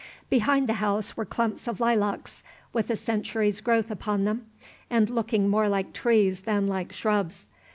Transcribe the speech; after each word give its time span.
Behind 0.31 0.67
the 0.67 0.73
house 0.81 1.15
were 1.15 1.25
clumps 1.25 1.67
of 1.67 1.79
lilacs 1.79 2.41
with 2.73 2.89
a 2.89 2.95
century's 2.95 3.61
growth 3.61 3.91
upon 3.91 4.23
them, 4.23 4.47
and 4.89 5.11
looking 5.11 5.47
more 5.47 5.69
like 5.69 5.93
trees 5.93 6.41
than 6.41 6.65
like 6.65 6.91
shrubs. 6.91 7.45